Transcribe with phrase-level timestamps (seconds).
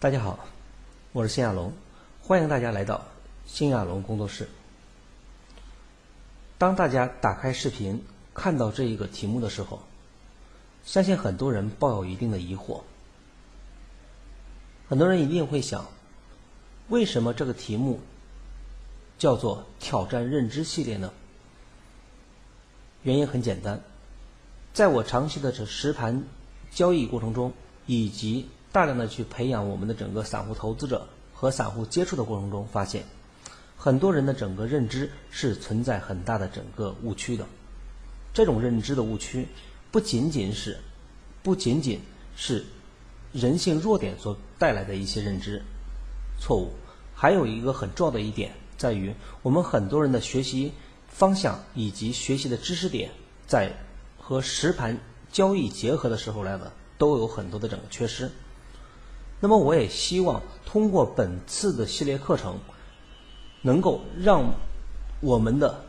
[0.00, 0.38] 大家好，
[1.12, 1.74] 我是新亚龙，
[2.22, 3.06] 欢迎大家来到
[3.44, 4.48] 新亚龙工作室。
[6.56, 9.82] 当大家打开视频看到这一个题目的时候，
[10.86, 12.80] 相信很多人抱有一定的疑惑，
[14.88, 15.86] 很多人一定会想，
[16.88, 18.00] 为什么这个题目
[19.18, 21.12] 叫做“挑战认知”系列呢？
[23.02, 23.78] 原因很简单，
[24.72, 26.24] 在我长期的这实盘
[26.70, 27.52] 交易过程中。
[27.86, 33.04] 以及大量的去培养我们的整个散户投资者和散户接触的过程中，发现
[33.76, 37.46] 很多人的整个认知是存在很大的整个误区的。
[38.32, 39.48] 这种认知的误区
[39.90, 40.78] 不仅仅是
[41.42, 42.00] 不仅仅
[42.36, 42.64] 是
[43.32, 45.62] 人性弱点所带来的一些认知
[46.40, 46.70] 错误，
[47.14, 50.72] 还有一个很重要的一点在于，我们很多人的学习
[51.08, 53.10] 方向以及学习的知识点，
[53.46, 53.72] 在
[54.16, 54.98] 和实盘
[55.32, 56.72] 交易结合的时候来的。
[57.00, 58.30] 都有很多的整个缺失，
[59.40, 62.58] 那么我也希望通过本次的系列课程，
[63.62, 64.52] 能够让
[65.20, 65.84] 我们的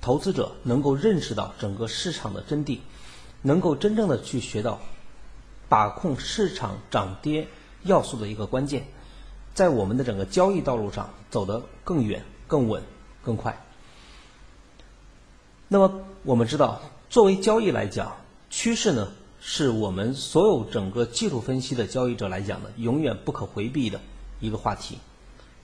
[0.00, 2.80] 投资者能够认识到整个市场的真谛，
[3.42, 4.80] 能够真正的去学到
[5.68, 7.46] 把控市场涨跌
[7.84, 8.86] 要素的一个关键，
[9.54, 12.82] 在我们的整个交易道路上走得更远、更稳、
[13.22, 13.64] 更快。
[15.68, 18.16] 那么我们知道，作为交易来讲，
[18.50, 19.12] 趋势呢？
[19.44, 24.00] 是我们所有整个技术分析的交易者来讲呢，永远不可回避的
[24.38, 24.98] 一个话题。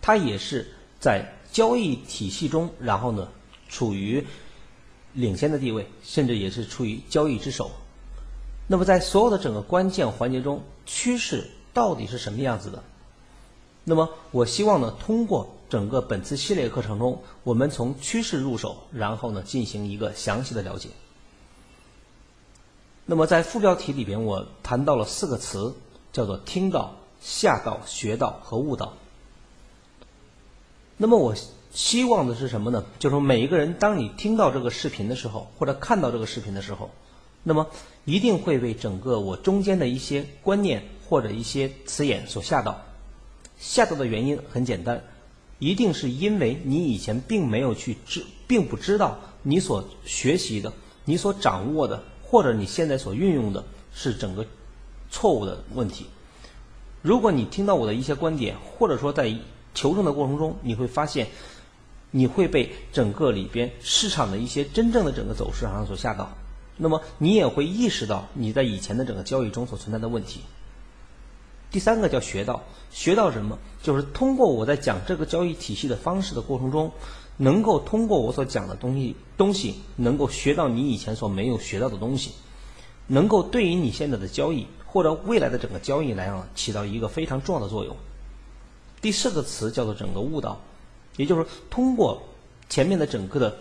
[0.02, 0.66] 它也是
[0.98, 3.28] 在交易体系中，然后呢，
[3.68, 4.26] 处于
[5.12, 7.70] 领先的地位，甚至也是处于交易之首。
[8.66, 12.82] 那么在所有的整个关键环节中，趋势到底是什么样子的？
[13.84, 20.88] 那么我希望呢，通过整个本次系列课程中，我们从趋势入手，然后呢，进行一个详细的了解。
[23.10, 25.74] 那么在副标题里边，我谈到了四个词，
[26.12, 28.92] 叫做听到、下到、学到和悟到。
[30.98, 31.34] 那么我
[31.72, 32.84] 希望的是什么呢？
[32.98, 36.90] 就是说每一个人，当你听到这个视频的时候，或者看到这个视频的时候，
[37.42, 37.68] 那么
[38.04, 42.82] 一定会被整个我中间的一些观念或者一些词眼所吓到。
[43.58, 45.02] 吓到的原因很简单，
[45.58, 50.74] 一定是因为你以前并没有去知，并不知道你所学习的、
[51.06, 52.04] 你所掌握的。
[52.30, 54.44] 或者你现在所运用的是整个
[55.10, 56.06] 错误的问题。
[57.00, 59.34] 如果你听到我的一些观点，或者说在
[59.74, 61.28] 求证的过程中，你会发现
[62.10, 66.36] 你会被整个里边市场的一些真正的整个走势上所吓到，
[66.76, 70.40] 那么你也会意识到你在以前的整个交易中所存在的问题。
[71.70, 73.58] 第三个叫学到，学到什么？
[73.82, 76.92] 就是通过我在讲这个交易体系的方式的过程中。
[77.38, 82.32] 能够通过我所讲的东西，东西能够学到你以前所没有学到的东西，
[83.06, 87.96] 能够对于你现在的交易或者未来的整个交易来讲起到一个非常重要的作用。
[89.00, 90.60] 第四个词叫做整个悟道，
[91.16, 92.22] 也就是通过
[92.68, 93.56] 前面的整个的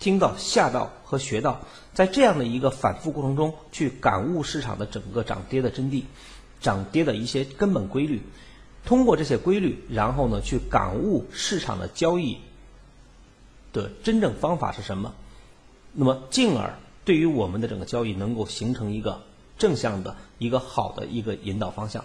[0.00, 1.60] 听到、下到和学到，
[1.92, 6.04] 在这样的一个反复过程中去感悟市场的整个涨跌的真谛，
[6.62, 8.22] 涨跌的一些根本规律，
[8.86, 12.38] 通过这些规律，然后呢去感悟市场的交易。
[13.72, 15.14] 的真正方法是什么？
[15.92, 19.22] 那么进而对于我们的整个交易能够形成一个
[19.58, 22.04] 正向的一个好的一个引导方向。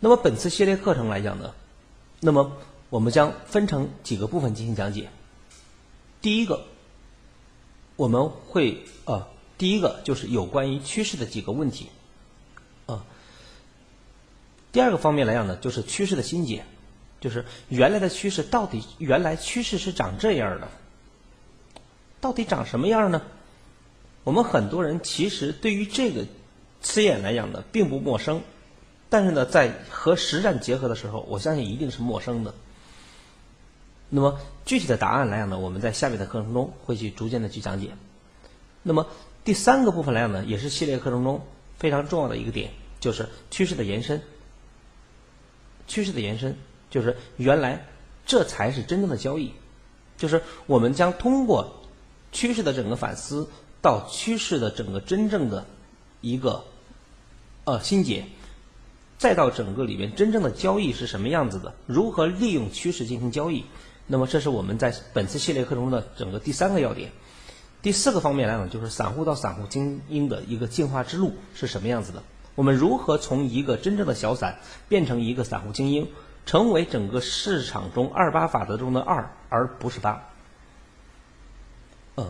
[0.00, 1.54] 那么本次系列课程来讲呢，
[2.18, 2.56] 那么
[2.90, 5.10] 我们将分成几个部分进行讲解。
[6.20, 6.64] 第一个，
[7.94, 9.28] 我们会呃，
[9.58, 11.88] 第一个就是有关于趋势的几个问题，
[12.86, 13.04] 啊，
[14.72, 16.64] 第二个方面来讲呢，就是趋势的心结。
[17.22, 20.68] 就是原来的趋势到底原来趋势是长这样的，
[22.20, 23.22] 到底长什么样呢？
[24.24, 26.26] 我们很多人其实对于这个
[26.80, 28.42] 词眼来讲呢并不陌生，
[29.08, 32.52] 但是呢在和实战结合的时候，我相信一定是陌生的。
[34.08, 37.90] 那么具体的答案来讲呢，我们在下面的课程中会去逐渐的去讲解。
[38.82, 39.06] 那么
[39.44, 41.46] 第三个部分来讲呢，也是系列课程中
[41.78, 44.20] 非常重要的一个点，就是趋势的延伸，
[45.86, 46.56] 趋势的延伸。
[46.92, 47.86] 就是原来
[48.26, 49.52] 这才是真正的交易，
[50.18, 51.82] 就是我们将通过
[52.30, 53.48] 趋势的整个反思，
[53.80, 55.66] 到趋势的整个真正的
[56.20, 56.64] 一个
[57.64, 58.26] 呃心结，
[59.16, 63.64] 再到整个里面真正的交易是什么样子的，如何利用趋势进行交易。
[64.06, 67.10] 那么这是我们在本次系列课中的整个第三个要点。
[67.80, 72.22] 第四个方面来讲，就是散户到散户精英的一个进化之路是什么样子的？
[72.54, 76.06] 我们如何从一个真正的小散变成一个散户精英？
[76.46, 80.22] 成为整个市场中二八法则中的二，而不是八。
[82.16, 82.26] 嗯，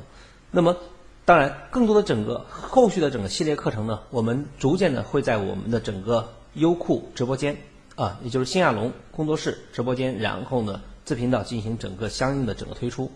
[0.50, 0.76] 那么
[1.24, 7.56] 当然，更多的整个后续的整个系列课程呢，我们逐渐的会在我们的整个优酷直播间
[7.96, 13.10] 啊，也就是新亚龙工作室直播间，然后呢，自频道进行整个相应的整个推出。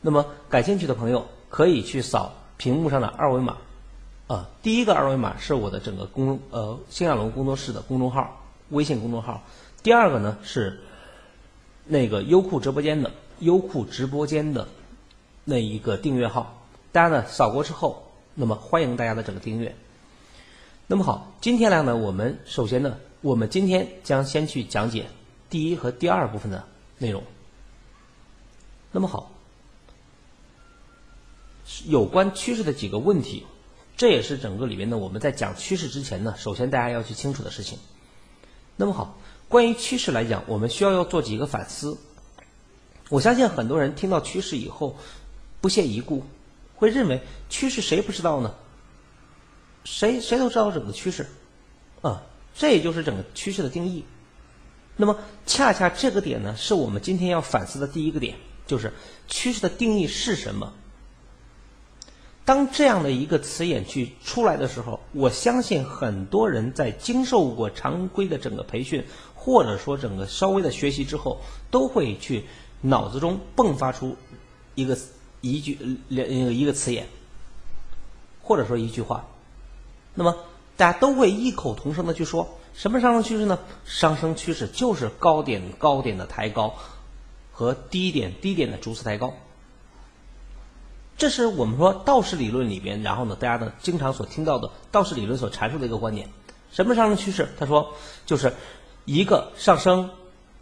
[0.00, 3.56] 那么，感兴趣的朋友可以去扫屏幕上的二维码
[4.28, 9.42] 啊，第一个二维码是我的整个公呃新亚龙工作室的公众号微信公众号，
[9.86, 10.80] 第二个呢是
[11.84, 14.66] 那个优酷直播间的优酷直播间的
[15.44, 16.60] 那一个订阅号。
[16.90, 19.76] 大家呢扫过之后，那么欢迎大家的整个订阅。
[20.88, 25.06] 那么好，今天来呢，我们首先呢，我们今天将先去讲解
[25.50, 26.66] 第一和第二部分的
[26.98, 27.22] 内容。
[28.90, 29.30] 那么好，
[31.84, 33.46] 有关趋势的几个问题，
[33.96, 37.78] 这也是整个里面呢，我们在讲趋势之前呢，首先大家要去清楚的事情。
[38.78, 39.16] 那么好，
[39.48, 41.96] 关于趋势来讲，我们需要要做几个反思。
[43.08, 44.96] 我相信很多人听到趋势以后
[45.60, 46.24] 不屑一顾。
[46.74, 48.54] 会认为趋势谁不知道呢？
[49.84, 51.26] 谁谁都知道整个趋势，
[52.02, 52.22] 啊，
[52.54, 54.04] 这也就是整个趋势的定义。
[54.96, 58.92] 那么恰恰这个点呢，是我们今天要反思的第一个点，就是
[59.26, 60.74] 趋势的定义是什么？
[62.44, 69.06] 当这样的一个词眼去出来的时候，我相信很多人在经受过常规的整个培训，
[69.46, 71.40] 或者说整个稍微的学习之后，
[71.70, 72.44] 都会去
[72.82, 74.16] 脑子中迸发出
[74.74, 74.98] 一个。
[75.42, 75.78] 一句
[76.08, 77.06] 两一个词眼，
[78.42, 79.26] 或者说一句话，
[80.14, 80.34] 那么
[80.76, 83.60] 大家都会异口同声的去说什么上升趋势呢？
[83.84, 86.74] 上升趋势就是高点高点的抬高
[87.52, 89.34] 和低点低点的逐次抬高。
[91.16, 96.28] 这是我们说道氏理论里边，然后呢，大家呢经常所听到的道氏理论所阐述的一个观点。
[96.72, 97.46] 什么上升趋势？
[97.56, 97.94] 他说
[98.24, 98.52] 就是
[99.06, 100.10] 一个上升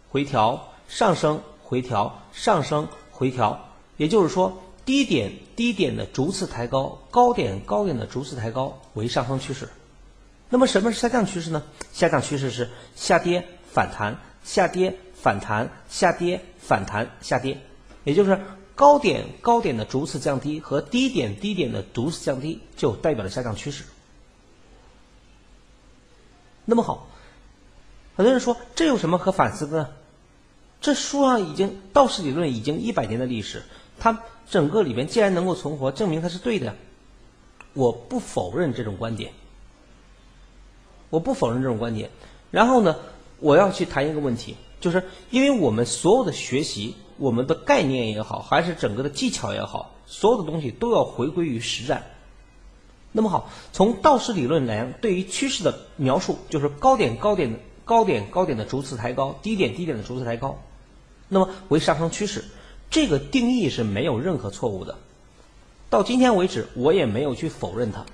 [0.09, 3.59] 回调，上升回调，上升回调，
[3.97, 4.61] 也就是说。
[4.85, 9.67] 低点低点的逐次抬高，高点高点的逐次抬高为上升趋势。
[10.47, 11.63] 那么什么是下降趋势呢？
[11.91, 17.59] 下降趋势是下跌反弹，下跌反弹，下跌反弹，下跌，
[18.03, 18.39] 也就是
[18.75, 23.85] 高点高点的逐次降低和低点低点的逐次降低就代表了下降趋势。
[26.63, 27.07] 那么好，
[28.15, 29.89] 很多人说这有什么可反思的呢？
[30.81, 33.63] 这书上已经道氏理论已经一百年的历史，
[33.99, 34.21] 它。
[34.47, 36.75] 整个里边既然能够存活，证明它是对的，
[37.73, 39.33] 我不否认这种观点，
[41.09, 42.11] 我不否认这种观点。
[42.51, 42.95] 然后呢，
[43.39, 52.03] 我要去谈一个问题，就是因为我们所有的学习，我们的概念也好，还是整个的技巧也好，所有的东西都要回归于实战。
[53.11, 60.59] 那么好，从道氏理论来，对于趋势的描述，就是高点高点高点高点的逐次抬高，低点低点的逐次抬高，
[61.29, 62.43] 那么为上升趋势。
[62.89, 64.97] 这个定义是没有任何错误的，
[65.89, 68.05] 到今天为止我也没有去否认它。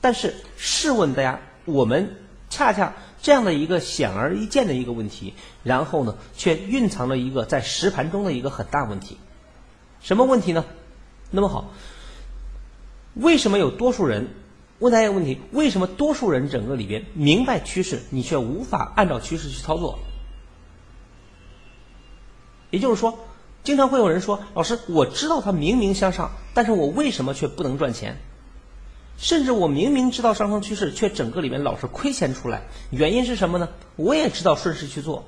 [0.00, 2.16] 但是试问大家，我们
[2.48, 9.18] 恰恰这样的一个显而易见的一个问题，然后呢，却蕴藏了一个在实盘中的一个很大问题。
[10.00, 10.64] 什么问题呢？
[11.30, 11.72] 那么好，
[13.14, 14.28] 为什么有多数人
[14.80, 19.98] 问大家一个问题：为什么多数人整个里边明白趋势，你却无法按照趋势去操作？
[22.70, 23.18] 也就是说。
[23.62, 28.16] 经常会有人说：“老师，我知道它明明向上，但是我为什么却不能赚钱？
[29.18, 33.68] 甚至我明明知道上升趋势，却整个里面老是亏钱出来，原因是什么呢？
[33.96, 35.26] 我也知道顺势去做，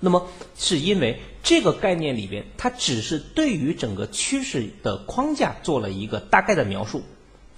[0.00, 7.02] 那么是因为这个概念里边，它只是对于整个趋势的框架做了一个大概的描述，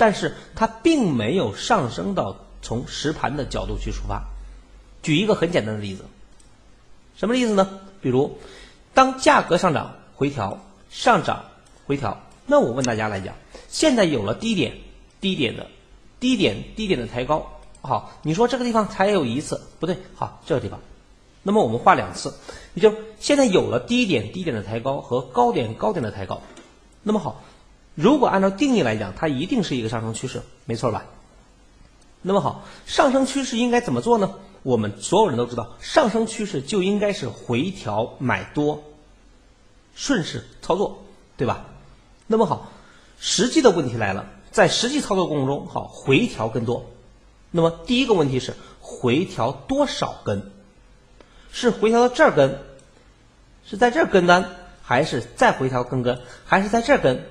[0.03, 4.25] 但是它并没有上升到从实盘的角度去出发。
[5.01, 6.07] 举一个很简单的例子，
[7.17, 7.79] 什么例子呢？
[8.01, 8.37] 比如。
[8.95, 10.59] 当价格上涨回调
[10.91, 11.47] 上涨
[11.87, 13.35] 回调，那我问大家来讲，
[13.69, 14.75] 现在有了低点
[15.19, 15.69] 低点的
[16.21, 20.79] 低点低点的抬高，好，你说这个地方才有一次不对，好这个地方，
[21.43, 22.35] 那么我们画两次，
[22.75, 26.43] 也就现在有了低点低点的抬高和高点高点的抬高，
[27.03, 27.43] 那么好，
[27.95, 31.05] 如果按照定义来讲，它一定是一个上升趋势，没错吧？
[32.23, 34.35] 那么好，上升趋势应该怎么做呢？
[34.63, 38.83] 我们所有人都知道，上升趋势就应该是回调买多，
[39.95, 41.03] 顺势操作，
[41.37, 41.67] 对吧？
[42.29, 42.71] 那么好，
[43.19, 46.87] 实际的问题来了，在实际操作过程中，好回调跟多。
[47.51, 50.51] 那么第一个问题是回调多少根？
[51.51, 52.59] 是回调到这儿跟，
[53.67, 54.49] 是在这儿跟单，
[54.81, 57.27] 还是再回调跟跟，还是在这儿跟，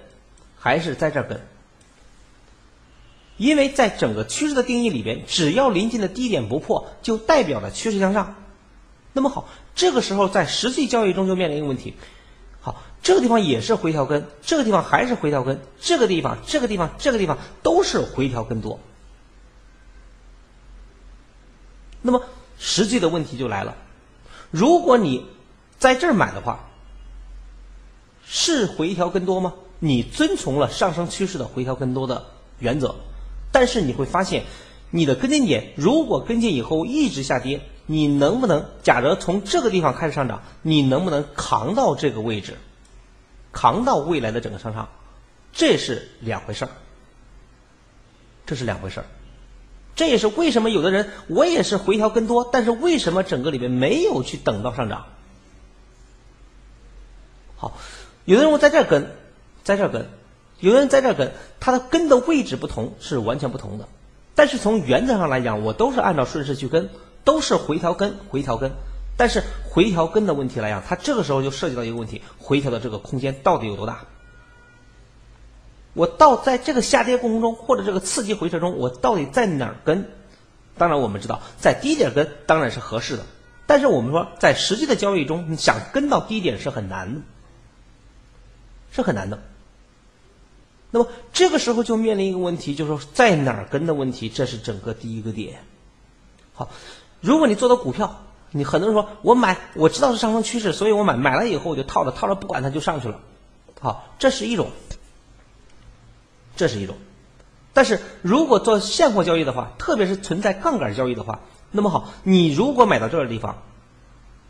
[0.62, 1.42] 还是在这儿跟？
[3.38, 8.36] 因为在整个趋势的定义里边，只要临近的低点不破，就代表了趋势向上。
[9.14, 11.96] 那么好，这个时候在实际交易中就面临一个问题：
[12.62, 18.80] 好，这个地方也是回调跟，这个地方还是回调跟，这个地方、这个地方、这个地方都是回调根多。
[22.04, 22.24] 那么
[22.60, 23.76] 实际的问题就来了，
[24.52, 25.26] 如果你
[25.80, 26.70] 在这儿买的话，
[28.24, 29.56] 是回调更多吗？
[29.84, 32.28] 你遵从了上升趋势的回调更多的
[32.60, 32.94] 原则，
[33.52, 34.44] 但是你会发现，
[34.92, 42.58] 你的跟进点如果跟进以后一直下跌，你能不能假设从这个地方开始上涨，你能不能扛到这个位置？
[43.52, 44.88] 扛到未来的整个上涨，
[45.52, 46.72] 这是两回事儿，
[48.46, 49.06] 这是两回事儿，
[49.96, 55.08] 这也是为什么有的人我也是回调更多，但是为什么整个里面没有去等到上涨？
[57.58, 57.78] 好，
[58.26, 59.12] 有的人我在这儿跟，
[59.64, 60.08] 在这儿跟，
[60.60, 63.88] 有的人在这儿跟，它的跟的位置不同是完全不同的，
[64.36, 66.90] 但是从原则上来讲，我都是按照顺势去跟，
[67.24, 68.72] 都是回调跟回调跟。
[69.18, 74.06] 但是回调跟的问题来讲，它这个时候就涉及到一个问题：回调的这个空间到底有多大？
[75.94, 80.10] 我到在这个下跌过程中，或者这个刺激回撤中，我到底在哪儿跟？
[80.78, 83.26] 当然，我们知道在低点跟当然是合适的，
[83.68, 87.22] 但是我们说在实际的交易中，你想跟到低点是很难的，
[88.92, 89.38] 是很难的。
[90.92, 95.64] 那么这个时候就面临一个问题，就是说在哪儿跟的问题，这是整个第一个点。
[96.54, 96.70] 好，
[97.20, 98.24] 如果你做的股票。
[98.54, 103.22] 你很多人说，我买我知道是上升趋势，所以我买买了以后我就套着套着不管它就上去了，
[103.80, 104.68] 好，这是一种，
[106.58, 106.98] 这是一种。
[107.72, 111.40] 但是如果做现货交易的话，特别是存在杠杆交易的话，
[111.72, 113.64] 那么好，你如果买到这个地方，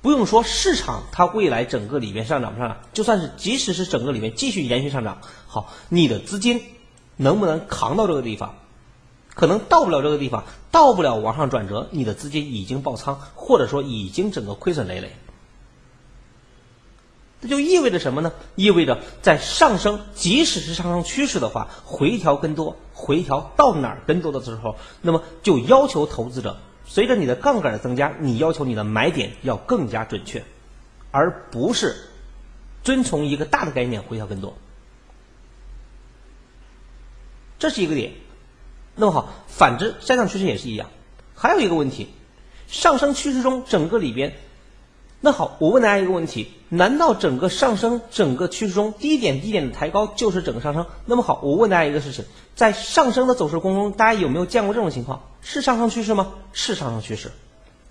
[0.02, 6.62] 不用说市场它未来整个里面上涨不上涨，就算是即使是整个里面继续延续上涨，好，你的资金
[7.18, 8.56] 能不能扛到这个地方？
[9.34, 15.16] 可能到不了这个地方，到不了往上转折，你的资金已经爆仓，或者说已经整个亏损累累。
[17.42, 18.34] 这就意味着什么呢？
[18.56, 26.58] 意味着在上升，即使是上升趋势的话，回调跟多，回调到哪儿跟多的时候，那么就要求投资者，
[26.94, 30.44] 随着你的杠杆的增加，你要求你的买点要更加准确，
[31.10, 31.96] 而不是
[32.84, 34.58] 遵从一个大的概念回调更多。
[37.60, 38.12] 这是一个点。
[38.94, 40.90] 那么好，反之，下降趋势也是一样。
[41.34, 42.10] 还有一个问题，
[42.68, 44.36] 上升趋势中整个里边，
[45.24, 50.88] 那好，我问大家一个问题：难道整个上升整个趋势中低点低点的抬高就是整个上升？
[51.06, 52.26] 那么好，我问大家一个事情：
[52.56, 55.22] 在上升的走势过程中，大家有没有见过这种情况？
[55.42, 56.34] 是上升趋势吗？
[56.54, 57.32] 是上升趋势。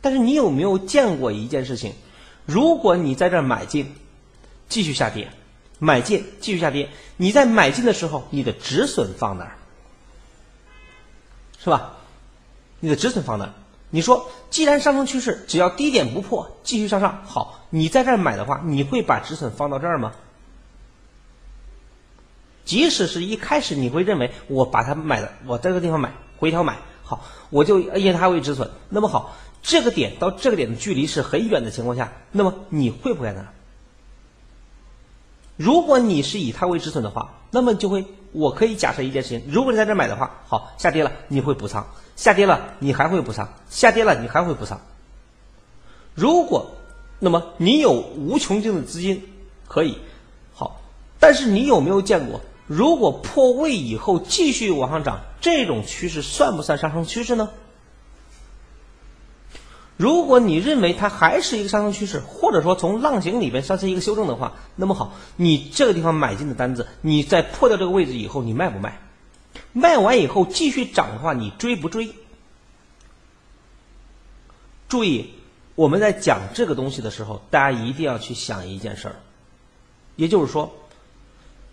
[0.00, 1.94] 但是你有没有见过一件事情？
[2.46, 3.94] 如果你在这买进，
[4.68, 5.30] 继续下跌，
[5.78, 9.56] 买进继续下跌，你在买进的时候，你的止损放哪儿？
[11.62, 11.92] 是吧？
[12.80, 13.52] 你的止损放哪儿？
[13.90, 20.12] 你说，既然上升趋势只要低点不破，继续向上，好，你在这儿买的话，你会把止损放到这儿吗？
[22.64, 28.70] 即使是一开始你会认为我把它买了，我在这个地方买回调买，好，我就以它为止损。
[28.88, 33.48] 那么好，这个点到这个点的距离是很远的情况下，那么你会不会呢？
[35.60, 38.02] 如果你是以它为止损的话，那么就会，
[38.32, 41.86] 我可以假设一件事情：如果你在这买的话，好，下跌了你会补仓，
[42.16, 44.80] 下跌了你还会补仓，下跌了你还会补仓。
[46.14, 46.70] 如果，
[47.18, 49.22] 那么你有无穷尽的资金，
[49.68, 49.98] 可以，
[50.54, 50.80] 好，
[51.18, 57.50] 但是你有没有见过，如果破位以后继续往上涨，这种趋势算不算上升趋势呢？
[60.00, 68.98] 如果你认为它还是一个上升趋势，或者说从浪形里边算是一个修正的话，那么好，你这个地方买进的单子，你在破掉这个位置以后，你卖不卖？
[69.74, 72.14] 卖完以后继续涨的话，你追不追？
[74.88, 75.34] 注意，
[75.74, 79.16] 我们在讲这个东西的时候，大家一定要去想一件事儿，
[80.16, 80.72] 也就是说，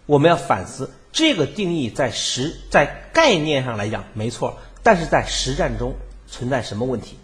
[0.05, 5.95] 我们要反思这个定义在实，在概念上来讲没错，但是在实战中
[6.27, 7.17] 存在什么问题？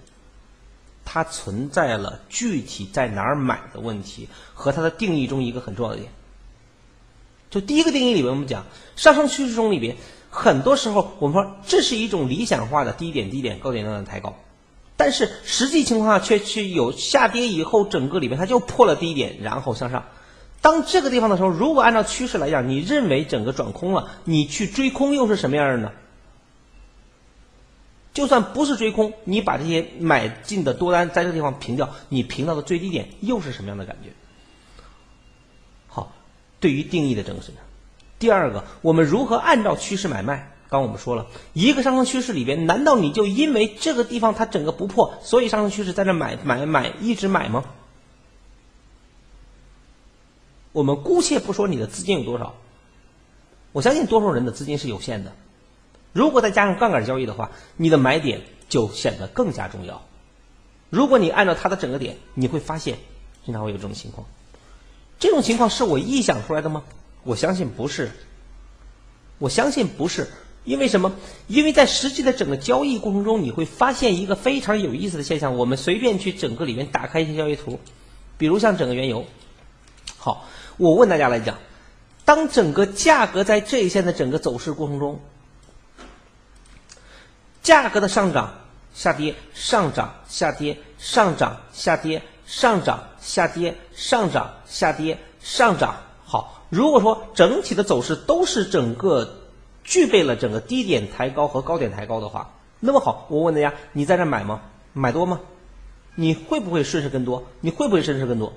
[1.05, 6.12] 它存在了具体在哪儿买的问题和它的定义中一个很重要的点。
[7.50, 9.95] 就第一个定义里面，我们讲上升趋势中里边，
[10.29, 14.36] 很多时候我们说这是一种理想化的低点低点高点的抬高，
[14.98, 20.05] 但是实际情况下却去有下跌以后，整个里面它就破了低点，然后向上。
[20.62, 25.91] 当这个地方的时候，如果按照趋势来讲，你认为整个转空了，你去追空又是什么样的呢？
[28.13, 34.12] 就算不是追空，你把这些买进的多单在这个地方平掉，你平到的最低点又是什么样的感觉？
[35.88, 36.13] 好，
[36.60, 37.58] 对于定义的整个市场。
[38.20, 40.51] 第二个，我们如何按照趋势买卖？
[40.70, 47.65] 刚我们说了一个上升趋势里边，难道你就因为这个地方它整个不破，所以上升趋势在这买买买一直买吗？
[50.72, 52.55] 我们姑且不说你的资金有多少，
[53.72, 55.36] 我相信多数人的资金是有限的。
[56.13, 60.01] 如果再加上杠杆交易的话，你的买点就显得更加重要。
[60.89, 62.98] 如果你按照它的整个点，你会发现
[63.43, 64.25] 经常会有这种情况。
[65.20, 66.84] 这种情况是我臆想出来的吗？
[67.24, 68.12] 我相信不是。
[69.39, 70.29] 我相信不是，
[70.63, 71.13] 因为什么？
[71.48, 75.58] 因为在实际的整个交易过程中，你会发现一个非常有意思的现象。
[75.58, 77.79] 我们随便去整个里面打开一些交易图，
[78.38, 79.25] 比如像整个原油。
[80.17, 80.46] 好，
[80.77, 81.58] 我问大家来讲，
[82.24, 85.20] 当整个价格在这一线的整个走势过程中，
[87.63, 88.53] 价格的上涨、
[88.93, 95.96] 下跌、上涨、下跌、上涨、下跌、上涨、下跌、上涨、下跌、上涨。
[96.25, 99.38] 好，如果说整体的走势都是整个
[99.86, 104.60] 具备了整个低点抬高和高点抬高的话，那么好，我问大家，你在这买吗？
[104.91, 105.39] 买多吗？
[106.15, 107.46] 你会不会顺势跟多？
[107.62, 108.51] 你会不会顺势跟多？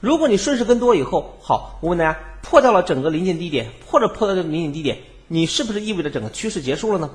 [0.00, 4.98] 如果你顺势跟多以后，好，我问大家，破掉了整个临近低点，或者破掉这个临近低点，
[5.28, 7.08] 你是不是意味着整个趋势结束了呢？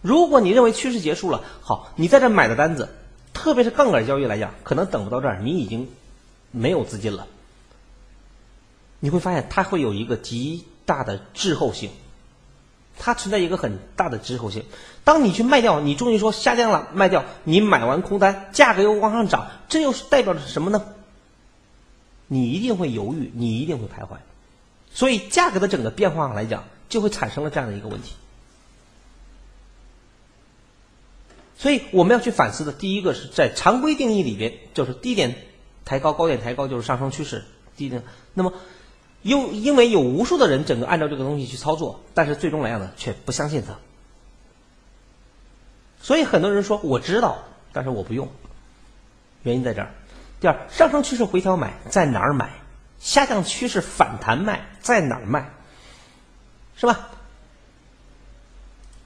[0.00, 2.88] 如果你认为趋势结束了，好，你在这买的单子，
[3.32, 5.88] 特别是杠杆交易来讲，可能等不到这儿，你已经
[6.50, 7.26] 没有资金了。
[9.00, 11.90] 你会发现它会有一个极大的滞后性，
[12.98, 14.64] 它存在一个很大的滞后性。
[15.04, 20.84] 当你去卖掉，你终于说下降了，卖掉，你买完空单，价格又往上涨，这又是代表着什么呢？
[22.26, 24.18] 你一定会犹豫，你一定会徘徊，
[24.92, 28.14] 所以价格的整个变化上来讲，就会产生了这样的一个问题。
[31.58, 35.34] 所以我们要去反思的第一个是在常规定义里边，就是低点
[35.84, 37.44] 抬高，高点抬高就是上升趋势，
[37.76, 38.02] 低点
[38.32, 38.54] 那么。
[39.22, 43.76] 又因为有无数的人整个按照这个东西去操作，但是最终来讲呢，却不相信它。
[46.00, 47.38] 所以很多人说我知道，
[47.72, 48.28] 但是我不用。
[49.42, 49.90] 原因在这儿。
[50.38, 52.48] 第二，上升趋势回调买在哪儿买？
[53.00, 55.50] 下降趋势反弹卖在哪儿卖？
[56.76, 57.10] 是吧？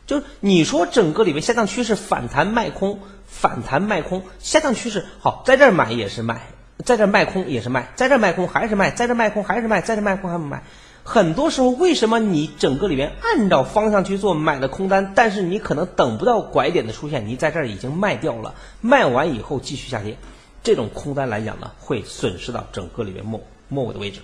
[0.07, 6.49] 就是你说整个里面下降趋势反弹卖空，反弹卖空，下降趋势好，在这儿买也是卖。
[6.85, 10.65] 在这儿卖空也是卖，在这儿卖空还是卖，在这儿卖空还是卖，在这儿卖空还是卖。
[11.05, 20.17] 很多时候，为什么你整个里面按照方向去做买的空单，但是你可能等不到拐点的出现，你在这儿已经卖掉了，卖完以后继续下跌，
[20.65, 24.21] 这种空单来讲呢，会损失到整个里面末末尾的位置。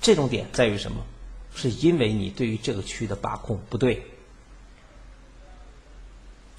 [0.00, 0.98] 这种点在于什么？
[1.54, 4.02] 是因为你对于这个区域的把控不对。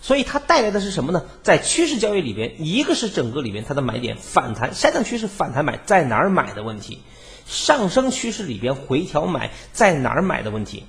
[0.03, 1.23] 所以它带来的是什么呢？
[1.43, 6.97] 在趋势交易里边，一个是整个里边它的买点反弹，下降趋势反弹买在哪儿买的问题；
[7.45, 10.85] 上升趋势里边回调买在哪儿买的问题。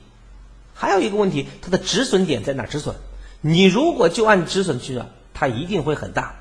[0.75, 2.97] 还有一个问题，它的止损点在哪止损？
[3.41, 6.35] 你如果就按止损去算，它一定会很大，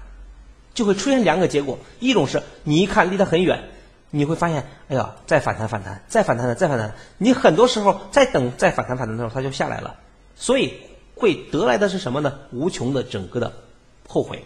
[0.73, 3.65] 就会出现两个结果：一种是你一看离它很远，
[4.09, 9.97] 你会发现，哎呀，再反弹反弹，再反弹的再反弹，你很多时候在等再反弹反弹的时候，它就下来了。
[10.35, 10.73] 所以。
[11.23, 12.33] 会得来的是什么呢？
[12.51, 13.53] 无穷的整个的
[14.09, 14.43] 后悔。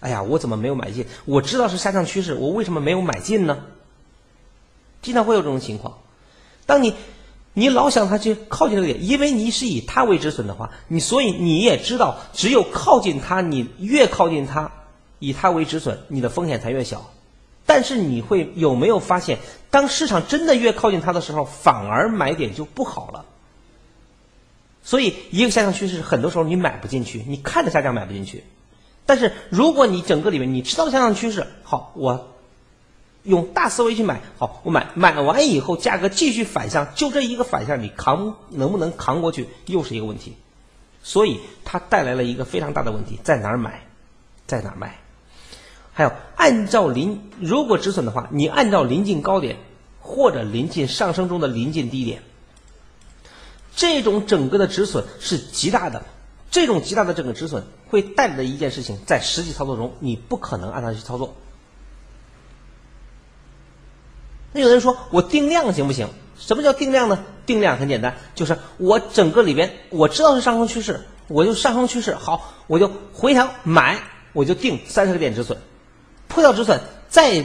[0.00, 1.06] 哎呀，我怎么没有买进？
[1.24, 3.64] 我知道是下降趋势，我为什么没有买进呢？
[5.00, 5.96] 经常会有这种情况。
[6.66, 6.94] 当你
[7.54, 14.70] 你老想它去靠近这个点，因为你是以它为止损的话，你所以你也知道，只有靠近它，你越靠近它，
[15.18, 17.10] 以它为止损，你的风险才越小。
[17.64, 19.38] 但是你会有没有发现，
[19.70, 23.24] 当市场真的越靠近它的时候，反而买点就不好了？
[24.84, 28.42] 所以，一个下降趋势，很多时候你买不进去，你看着下降买不进去。
[29.06, 32.30] 但是，如果你整个里面你知道下降趋势，好，我
[33.22, 40.34] 用大思维去买，好，我买买完以后，价格继续反向，就这一个反向，你扛能不能扛过去，又是一个问题。
[41.04, 43.86] 所以，它带来了一个非常大的问题，在哪儿买，
[44.46, 44.96] 在哪儿卖。
[45.92, 49.58] 还有，按照临如果止损的话，你按照临近高点
[50.00, 52.22] 或者临近上升中的临近低点。
[53.74, 56.02] 这种整个的止损是极大的，
[56.50, 61.34] 这种极大的整个止损会带来的一件事情，在实际操作中你不可能按它去操作。
[64.52, 66.08] 那有人说我定量行不行？
[66.38, 67.24] 什么叫定量呢？
[67.46, 73.98] 定量很简单，就是我整个里边我知道是上升趋势，我就上升趋势好，我就回调买，
[74.32, 75.56] 我就定三十个点止损，
[76.28, 77.44] 破掉止损再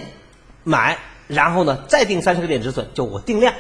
[0.63, 3.53] 买，然后呢再定三十个点止损，就我定量，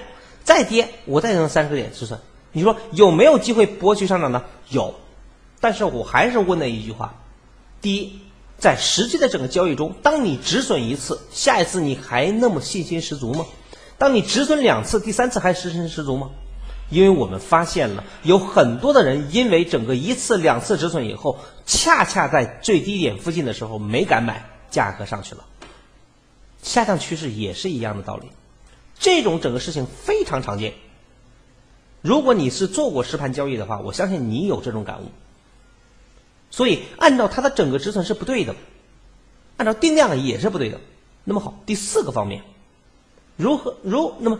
[0.43, 2.19] 再跌我再定三十个点止损。
[2.51, 4.43] 你说有没有机会博取上涨呢？
[4.69, 4.95] 有，
[5.59, 7.15] 但是我还是问那一句话：
[7.81, 8.19] 第一，
[8.57, 13.45] 在实际的整个交易中，当你止损一次，下一次你还那么信心十足吗？
[13.97, 16.29] 当你止损两次，第三次还信心十足吗？
[16.89, 25.43] 因为我们发现了有很多的人，因为整个一次两次止损以后，恰恰在最低点附近的时候没敢买，价格上去了。
[26.63, 28.29] 下降趋势也是一样的道理。
[28.97, 30.73] 这种整个事情非常常见。
[32.01, 35.05] 如果你是做过实盘交易的话，我相信你有这种感悟。
[36.49, 38.55] 所以，按照它的整个止损是不对的，
[39.57, 40.79] 按照定量也是不对的。
[41.23, 42.43] 那么好，第四个方面，
[43.35, 44.39] 如何如那么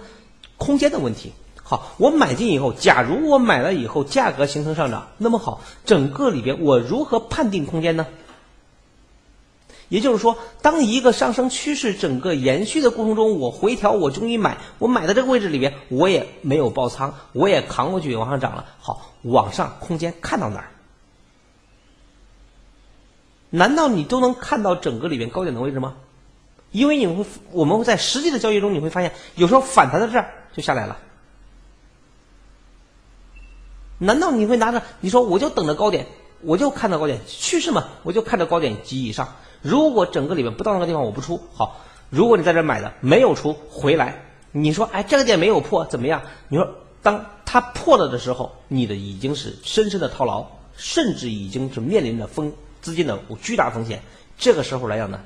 [0.57, 1.33] 空间的问题。
[1.61, 8.07] 好，我买进以后，假如我买了以后价格形成上涨，那么好，整个里边我如何判定空间呢？
[9.89, 18.65] 也就是说，当一个上升趋势整个延续的过程中，我回调，我终于买，我买的这个位置里边，我也没有爆仓，我也扛过去往上涨了。
[18.79, 20.67] 好，往上空间看到哪儿？
[23.49, 25.95] 难道你都能看到整个里边高点的位置吗？
[26.71, 30.97] 因为你会，我们会在实际的交易中你会发现，有时候反弹到这儿就下来了。
[33.99, 36.07] 难道你会拿着你说我就等着高点，
[36.41, 39.37] 我就看到高点趋势嘛，我就看到高点及以上。
[39.61, 46.21] 如果整个里面不到那个地方我不出，好，如果你在这买的没有出回来，你说哎这个点没有破怎么样？
[46.47, 54.01] 你说当它破了的时候，你的已经是深深的套牢，甚至已经是面临着风资金的巨大风险。
[54.37, 55.21] 这个时候来讲呢，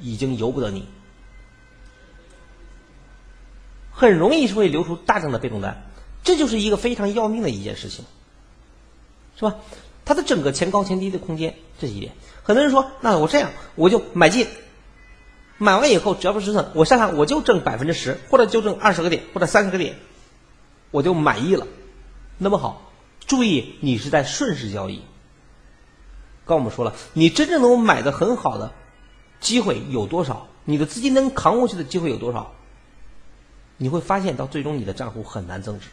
[0.00, 0.86] 已经由不得你，
[3.90, 5.84] 很容易是会流出大量的被动单。
[6.22, 8.04] 这就是一个非常要命的一件事情，
[9.36, 9.56] 是吧？
[10.04, 12.12] 它的整个前高前低的空间，这一点。
[12.42, 14.46] 很多人说，那我这样我就买进，
[15.58, 19.96] 买完以后只要不止损，我下看我就挣百分之十，或者就挣二十个点或者三十个点，
[20.90, 21.66] 我就满意了。
[22.38, 22.90] 那么好，
[23.26, 25.02] 注意你是在顺势交易。
[26.44, 28.72] 刚我们说了，你真正能够买的很好的
[29.40, 30.48] 机会有多少？
[30.64, 32.52] 你的资金能扛过去的机会有多少？
[33.76, 35.88] 你会发现到最终你的账户很难增值。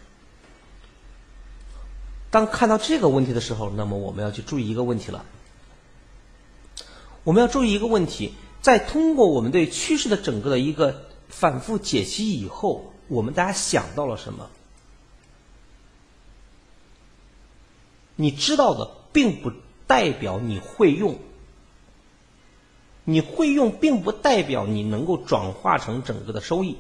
[2.32, 5.26] 当看到这个问题的时候，那么我们要去注意一个问题了。
[7.24, 14.50] 我们要注意一个问题，在通过我们对趋势的整个的一个反复解析以后，我们大家想到了什么？
[18.16, 19.52] 你知道的并不
[19.88, 21.18] 代表你会用，
[23.06, 26.78] 你会用并不代表你能够转化成整个的收益。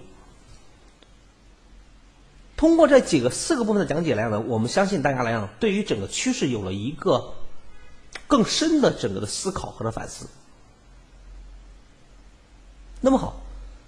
[2.58, 7.34] 通过这几个四个部分的讲解来讲呢，我们相信大家来讲，对于整个趋势有了一个
[8.28, 10.28] 更深的整个的思考和的反思。
[13.02, 13.42] 那么好，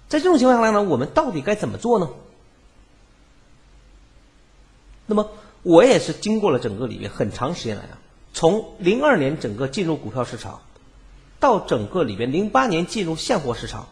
[0.08, 2.08] 在这种情况下来呢，我们到底该怎么做呢？
[5.06, 5.30] 那么
[5.62, 7.98] 我也是经过了整个里面很长时间来啊，
[8.32, 10.62] 从零二年整个进入股票市场，
[11.38, 13.88] 到整个里边零八年进入现货市场，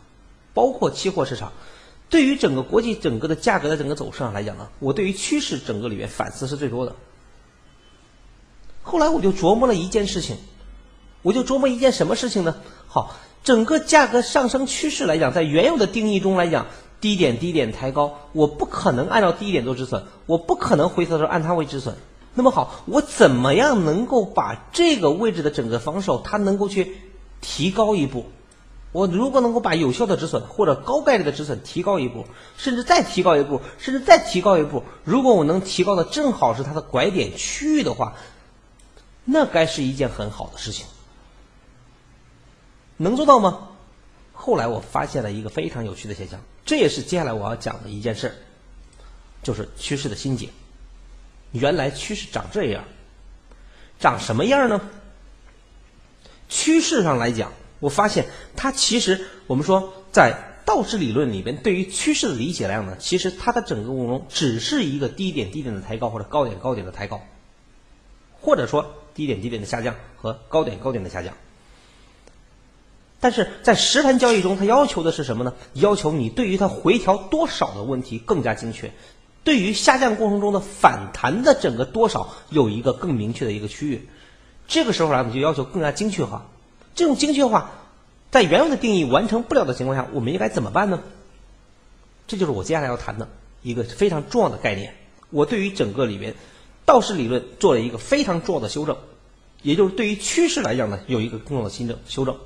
[0.54, 1.52] 包括期货市场。
[2.08, 6.96] 对于整个国际整个的价格的整个走势上来讲呢，我对于趋势整个里面反思是最多的。
[8.90, 10.36] 后来我就琢磨了一件事情，
[11.22, 12.56] 我就琢磨一件什么事情呢？
[12.88, 16.66] 好，整个价格上升趋势来讲，在原有的定义中来讲，
[17.00, 21.94] 低点低点抬高，我不可能按照低点做止损，我不可能回头的时候按它为止损。
[22.34, 26.96] 那么好，我怎么样能够把这个位置的整个防守，它能够去
[27.40, 28.26] 提高一步？
[28.92, 32.24] 我如果能够把有效的止损或者高概率的止损提高一步，
[32.56, 38.14] 甚至再提高一步，甚至再提高一步，如果我能提高的正好是它的拐点区域的话，
[39.32, 40.86] 那该是一件很好的事情。
[42.96, 43.68] 能做到吗？
[44.32, 48.34] 后来我发现了一个非常有趣的现象，这也是接下来我要讲的一件事，
[49.42, 50.48] 就是趋势的心结。
[51.52, 52.84] 原来趋势长这样，
[53.98, 54.80] 长什么样呢？
[56.48, 57.52] 趋势上来讲。
[57.80, 67.22] 我发现它其实，我们说在道氏理论里边，对于趋势的理解来讲呢，其实它的整个过程中只是一个低点低点的抬高或者高点高点的抬高，
[68.40, 71.34] 或者说低点低点的下降和高点高点的下降。
[73.20, 75.52] 但是在实盘交易中，它要求的是什么呢？
[75.74, 78.92] 要求你对于它回调多少的问题更加精确，
[79.44, 84.08] 对于下降过程中的反弹的整个多少有一个更明确的一个区域。
[84.66, 86.46] 这个时候来，你就要求更加精确化。
[86.94, 87.72] 这种精确化，
[88.30, 91.02] 在原有的定义完成不了的情况下，我们应该怎么办呢？
[92.26, 93.28] 这就是我接下来要谈的
[93.62, 94.94] 一个非常重要的概念。
[95.30, 96.34] 我对于整个里边
[96.90, 98.96] 道氏理论做了一个非常重要的修正，
[99.62, 102.36] 也就是对于趋势来讲呢，有一个重要的新政修正。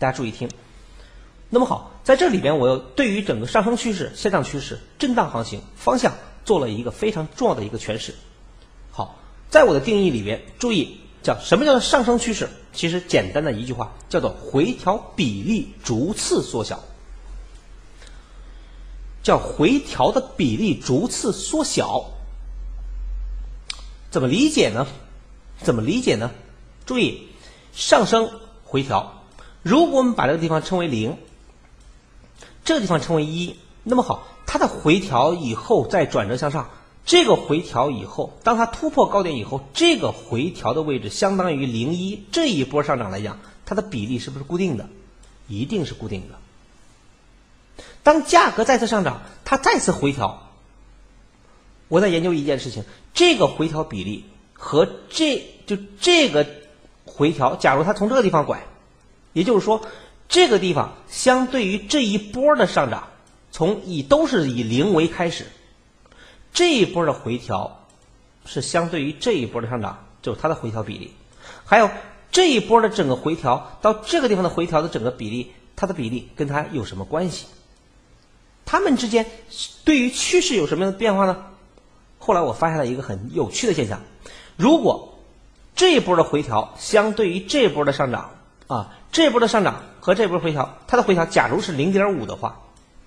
[0.00, 0.50] 大家注意听。
[1.48, 6.12] 那么好，在这里边，我又对于整个上升趋势、下降趋势、震荡行情方向
[6.44, 8.16] 做了一个非常重要的一个诠释。
[8.90, 9.16] 好，
[9.48, 10.98] 在我的定义里边，注意。
[11.20, 12.48] 叫什么叫做上升趋势？
[12.72, 16.82] 其实简单的一句话叫做回调比例逐次缩小，
[19.22, 22.10] 叫回调的比例逐次缩小。
[24.10, 24.86] 怎么理解呢？
[25.62, 26.30] 怎么理解呢？
[26.86, 27.28] 注意，
[27.72, 28.30] 上升
[28.64, 29.24] 回调，
[29.62, 31.16] 如果我们把这个地方称为零，
[32.64, 36.70] 这个地方称为一，那么好，它的回调以后再转折向上，
[37.04, 44.88] 这个回调以后，当它突破高点以后，这个回调的位置相当于零一，这一波上涨来讲，它的比例是不是固定的？
[45.46, 47.84] 一定是固定的。
[48.02, 50.47] 当价格再次上涨，它再次回调，
[51.88, 56.46] 我在研究一件事情，这个回调比例和这就这个
[57.04, 58.62] 回调，假如它从这个地方拐，
[59.32, 59.82] 也就是说，
[60.28, 63.08] 这个地方相对于这一波的上涨。
[63.50, 65.46] 从以都是以零为开始，
[66.52, 67.86] 这一波的回调
[68.44, 71.12] 是相对于这一波的上涨，就是它的回调比例。
[71.64, 71.90] 还有
[72.30, 77.46] 这一波的整个回调到这个地方的回调的整个比例，它的比例跟它有什么关系？
[78.66, 79.24] 它们之间
[79.84, 81.46] 对于趋势有什么样的变化呢？
[82.18, 84.00] 后来我发现了一个很有趣的现象：
[84.56, 85.14] 如果
[85.74, 88.30] 这一波的回调相对于这一波的上涨
[88.66, 92.62] 啊，这一波的上涨和这波回调，它的回调假如是零点五的话。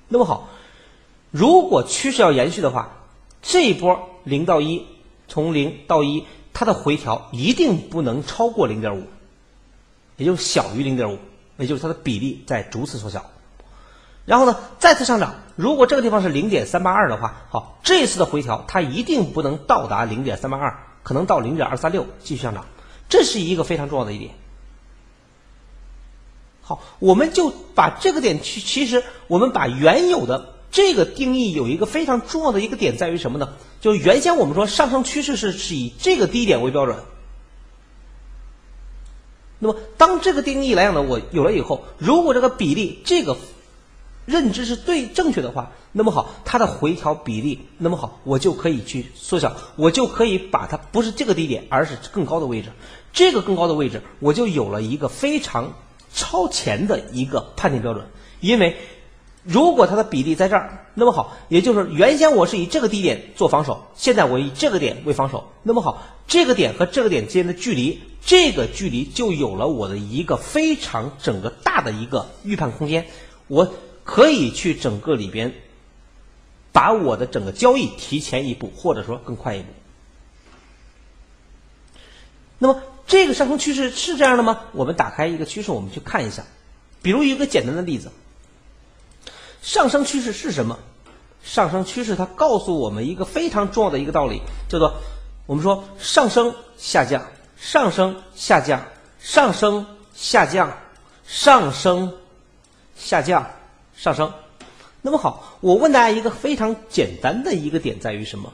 [0.07, 0.49] 那么好，
[1.29, 2.97] 如果趋势要延续的话，
[3.41, 4.85] 这一波零到一，
[5.27, 9.03] 从零到一，它的回调一定不能超过零点五，
[10.17, 11.17] 也就是小于零点五，
[11.57, 13.29] 也就是它的比例在逐次缩小。
[14.25, 22.65] 然后呢，再次上涨，如果这个地方是零点三八二的话，好，这次的回调它一定不能到达零点三八二，可能到零点二三六继续上涨，
[23.09, 24.31] 这是一个非常重要的一点。
[26.61, 33.49] 好，我们就把这个点去，其实我们把原有的这个定义有一个非常重要的一个点在于什么呢？
[33.81, 36.97] 就原先我们说上升趋势是是以这个低点为标准。
[39.57, 43.35] 那么当这个定义来讲呢，我有了以后，如果这个比例这个
[44.25, 52.69] 认知是对正确的话，那么好，它的回调比例，那么好，我就可以去缩小，我就可以把它不是这个低点，而是更高的位置，
[53.13, 55.73] 这个更高的位置，我就有了一个非常。
[56.13, 58.05] 超前的一个判定标准，
[58.41, 58.75] 因为
[59.45, 73.07] 如果它的比例在这儿，那么好，也就是原先我是以这个低点做防守，现在我以这个点为防守，那么好，这个点和这个点之间的距离，这个距离就有了我的一个非常整个大的一个预判空间，
[73.47, 73.73] 我
[74.03, 75.53] 可以去整个里边
[76.71, 79.67] 把我的整个交易提前一步，或者说更快一步。
[82.57, 82.81] 那么。
[83.07, 84.61] 这个上升趋势是这样的吗？
[84.71, 86.45] 我们打开一个趋势，我们去看一下。
[87.01, 88.09] 比如一个简单的例子，
[89.61, 90.79] 上升趋势是什么？
[91.43, 94.95] 上升趋势它告诉我们一个非常重要的一个道理，叫做
[95.45, 97.25] 我们说上升下降，
[97.57, 98.85] 上升下降，
[99.19, 100.77] 上升下降，
[101.25, 102.13] 上升
[102.95, 103.51] 下降，
[104.01, 104.33] 上升。
[105.03, 108.51] 那么好，我问大家一个非常简单的一个点在于什么？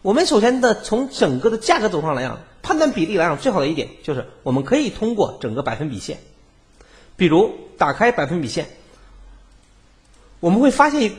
[0.00, 6.20] 我们首先的从整个的价格走上来讲，判断比例来讲，最好的一点就是我们可以通过整个百分比线，
[7.16, 8.66] 比如打开百分比线，
[10.40, 11.12] 我们会发现一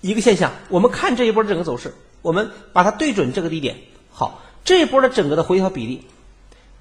[0.00, 0.50] 一个现象。
[0.68, 3.76] 我们看这一波整个走势，我们把它对准这个低点，
[4.10, 6.02] 好，这一波的整个的回调比例，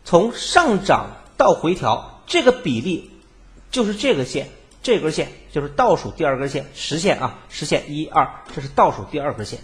[0.04, 3.12] 从上涨到回调，这个比例
[3.72, 4.50] 就是这个线，
[4.82, 9.60] 这根线就是倒数第二根线，实线啊，实线一二，这是倒数第二根线。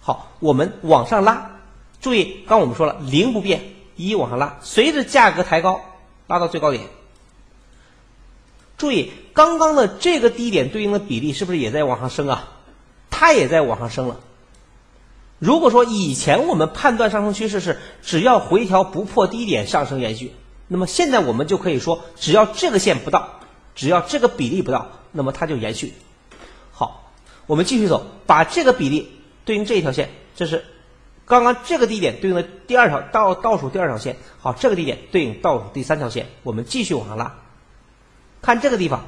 [0.00, 1.60] 好，我们往上拉，
[2.00, 3.62] 注意，刚我们说了零不变，
[3.96, 5.80] 一往上拉，随着价格抬高，
[6.26, 6.84] 拉到最高点。
[8.76, 12.48] 注意，刚刚的这个低点对应的比例是不是也在往上升啊？
[13.08, 14.20] 它也在往上升了。
[15.38, 20.32] 如果说以前我们判断上升趋势是只要回调不破低点上升延续，
[20.74, 23.38] 那么现在我们就可以说，只要这个线不到，
[23.76, 25.94] 只要这个比例不到，那么它就延续。
[26.72, 27.12] 好，
[27.46, 29.08] 我们继续走，把这个比例。
[29.44, 30.64] 对应这一条线，这是
[31.26, 34.16] 刚刚这个地点对应的第二条倒倒数第二条线。
[34.40, 36.26] 好，这个地点对应倒数第三条线。
[36.42, 37.36] 我们继续往上拉，
[38.42, 39.04] 看这个地方，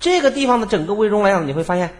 [0.00, 1.94] 这个地方的整个位中来讲，你会发现，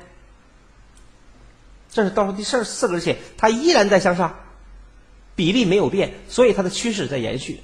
[1.92, 4.35] 这是倒数第四四根线，它依然在向上，
[5.37, 7.61] 比例没有变，所以它的趋势在延续。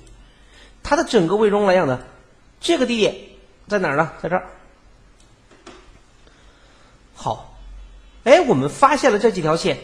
[0.83, 2.01] 它的整个位中来讲呢，
[2.61, 3.15] 这个低点
[3.69, 4.13] 在哪儿呢？
[4.23, 4.47] 在这儿。
[7.15, 7.53] 好。
[8.25, 9.79] 哎，我们发现了这几条线，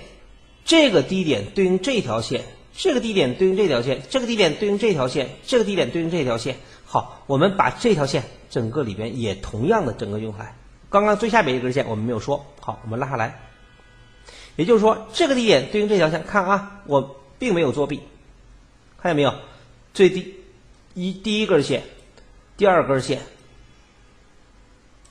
[0.65, 6.57] 这个低点对应这条线，这个低点对应这条线，这个低点对应这条线，这个低点对应这条线。
[6.85, 10.57] 好，我们把这条线整个里边也同样的整个用来。
[10.91, 13.41] 刚刚最下边一根线我们没有说，好，我们拉下来。
[14.57, 18.01] 也就是说，这个低点对应这条线，看啊，我并没有作弊，
[19.01, 19.33] 看见没有？
[19.95, 20.35] 最低
[20.95, 21.83] 一第一根线，
[22.57, 23.21] 第二根线，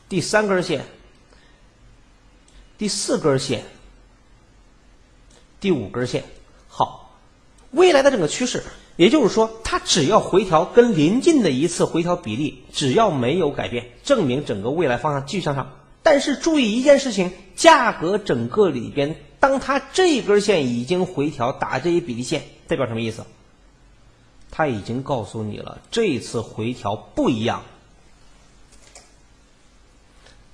[0.09, 0.85] 第三根线。
[2.77, 3.63] 第四根线，
[5.59, 6.23] 第五根线，
[6.67, 7.19] 好，
[7.69, 8.63] 未来的整个趋势，
[8.95, 15.77] 也就是说，它只要回调跟临近的一次回调比例，只要没有改变，证明整个未来方向继续向上。
[16.01, 23.23] 但是注意一件事情，价格整个里边，当它这根线已经回调打这一比例线，代表什么意思？
[24.51, 27.63] 它已经告诉你了，这次回调不一样。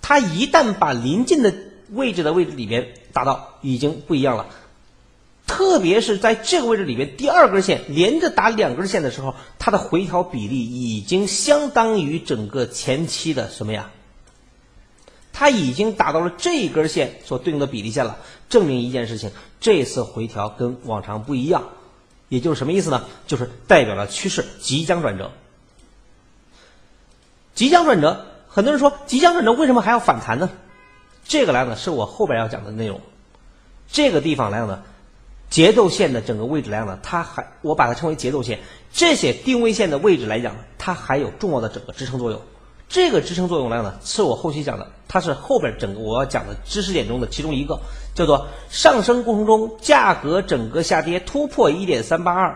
[0.02, 1.54] 它一旦把临近的
[1.90, 4.48] 位置的位置里边达到，已经不一样了。
[5.46, 13.92] 特别是在这个位置里边，第二根线连着打两根线的时候，它的回调比例已经相当于整个前期的什么呀？
[15.34, 18.18] 它已经达到了这一根线所对应的比例线了，
[18.50, 19.32] 证明一件事情，
[19.62, 21.64] 这次回调跟往常不一样，
[22.30, 23.06] 也就是什么意思呢？
[23.26, 25.32] 就是代表了趋势即将转折。
[27.56, 30.50] 即将转折，很多人说即将转折为什么还要反弹呢？
[31.28, 33.02] 这个来呢是我后边要讲的内容，
[33.92, 34.84] 这个地方来呢。
[35.50, 38.60] 节奏线的整个位置来讲呢，它还我把它称为节奏线。
[38.92, 42.42] 这些定位线的位置来讲，它还有重要的整个支撑作用。
[42.90, 47.80] 这个支撑作用来讲呢，是我后期讲的，它是后边整个我要讲的知识点中的其中一个，
[48.16, 52.56] 叫做上升过程中价格整个下跌突破一点三八二，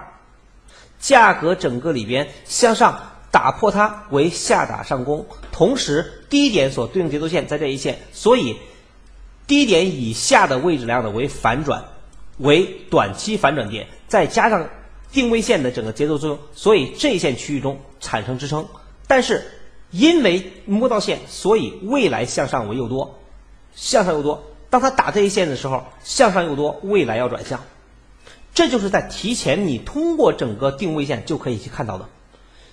[0.99, 8.57] 价格整个里边向上打破它为下打上攻，同时低点所对应节奏线在这一线，所以
[9.47, 11.83] 低点以下的位置来讲呢为反转。
[12.37, 14.67] 为短期反转点，再加上
[15.11, 18.65] 定位线的整个节奏作用，所以这一线区域中产生支撑。
[19.05, 19.43] 但是
[19.91, 23.19] 因为摸到线，所以未来向上为又多，
[23.75, 24.43] 向上又多。
[24.69, 27.59] 当它打这一线的时候，向上又多，未来要转向。
[28.53, 32.07] 这就是在提前你通过整个定位线就可以去看到的。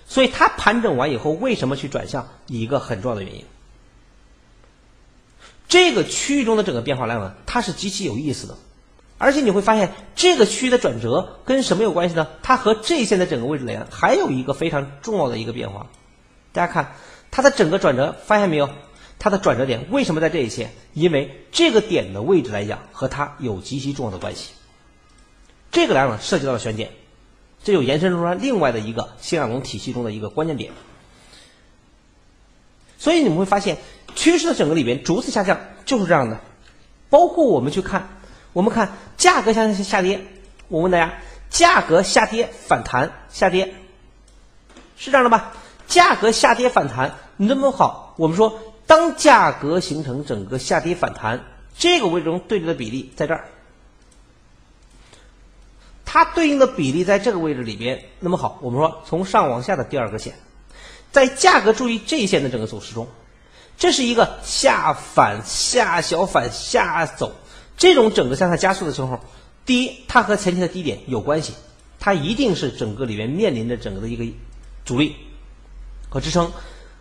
[0.07, 2.27] 所以它盘整完以后，为什么去转向？
[2.47, 3.45] 一个很重要的原因。
[5.67, 8.57] 这个区域中的整个变化量呢，它是极其有意思的。
[9.17, 12.27] 而且你会发现，这个区域的转折跟什么有关系呢？
[12.41, 15.87] 它和这一线的整个位置连，还有一个非常重要的一个变化。
[16.51, 16.95] 大家看
[17.31, 18.69] 它的整个转折，发现没有？
[19.17, 20.71] 它的转折点为什么在这一线？
[20.93, 24.53] 因为这个点的位置来讲，和它有极其重要的关系。
[25.71, 26.91] 这个来讲涉及到了选点，
[27.63, 30.71] 这就延伸出来另外的一个新亚龙体系中的一个关键点。
[32.97, 33.77] 所以你们会发现，
[34.15, 36.39] 趋势的整个里边逐次下降就是这样的，
[37.09, 38.09] 包括我们去看。
[38.51, 40.21] 我们看价格向下下跌，
[40.69, 41.13] 我问大家，
[41.49, 43.73] 价格下跌反弹下跌，
[44.97, 45.53] 是这样的吧？
[45.89, 51.43] 价格下跌反弹那么好，我们说当价格形成整个下跌反弹，
[51.77, 53.45] 这个位置中对应的比例在这儿，
[56.05, 60.35] 它对应的比例在这个位置里边，那么好，我们说从上往下的第二个线，
[61.11, 63.07] 在价格注意这一线的整个走势中，
[63.77, 67.33] 这是一个下反下小反下走。
[67.77, 69.19] 这种整个向下加速的时候，
[69.65, 71.53] 第一，它和前期的低点有关系，
[71.99, 74.25] 它一定是整个里面面临着整个的一个
[74.83, 75.15] 阻力。
[76.09, 76.51] 和支撑，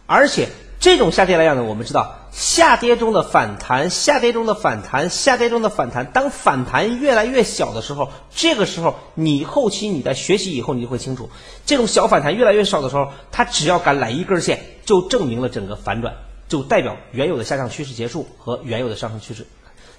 [0.07, 11.31] 而且这种下跌来讲呢，我们知道下跌中的反弹，下跌中的反弹，下跌中的反弹，当反弹越来越小的时候，这个时候你后期你在学习以后，你就会清楚，
[11.67, 16.15] 这种小反弹越来越少的时候，它只要敢来一根线，就证明了整个反转，
[16.49, 19.47] 就代表原有的下降趋势结束和原有的上升趋势。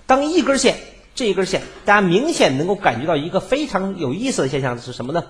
[0.06, 0.78] 当一根线，
[1.13, 5.26] 这一根线，大家明显能够感觉到一个非常有意思的现象是什么呢？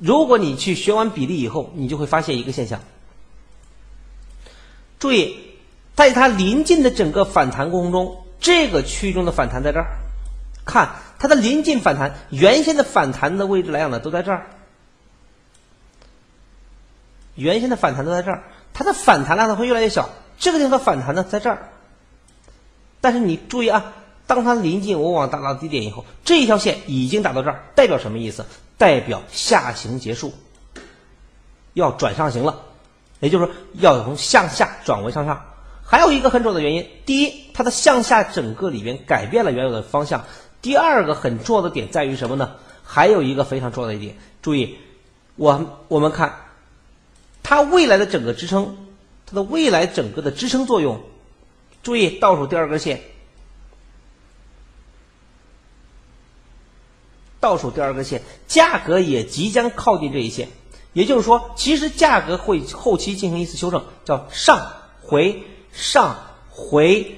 [0.00, 2.80] 如果你去学完比例以后，你就会发现一个现象。
[4.98, 5.36] 注意，
[5.94, 9.86] 在它临近的整个反弹过程中，这个区域中的反弹在这儿，
[10.64, 14.46] 看它的临近反弹，原先的反弹的位置来讲呢，都在这儿。
[17.34, 20.08] 原先的反弹都在这儿，它的反弹量呢会越来越小。
[20.38, 21.68] 这个地方的反弹呢，在这儿。
[23.02, 23.92] 但是你注意啊，
[24.26, 28.46] 当它临近我往达到低点以后，这一条线已经达到这儿，代表什么意思？
[28.80, 30.32] 代表下行结束，
[31.74, 32.62] 要转上行了，
[33.20, 35.44] 也就是说要从向下转为向上。
[35.84, 40.20] 还有一个很重要的原因，第一，它的向下整个里边改变了原有的方向；
[40.62, 42.52] 第二个很重要的点在于什么呢？
[42.82, 44.78] 还有一个非常重要的一点，注意，
[45.36, 46.34] 我我们看
[47.42, 48.78] 它未来的整个支撑，
[49.26, 51.02] 它的未来整个的支撑作用。
[51.82, 53.02] 注意倒数第二根线，
[57.40, 60.48] 倒数第二根线，价格也即将靠近这一线，
[60.92, 66.16] 也就是说，其实价格会后期进行一次修正，叫上回上
[66.50, 67.16] 回，